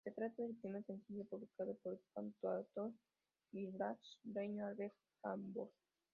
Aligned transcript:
Se 0.03 0.09
trata 0.11 0.41
del 0.41 0.55
primer 0.55 0.83
sencillo 0.85 1.25
publicado 1.25 1.75
por 1.83 1.93
el 1.93 1.99
cantautor 2.15 2.91
gibraltareño 3.51 4.65
Albert 4.65 4.95
Hammond. 5.21 5.69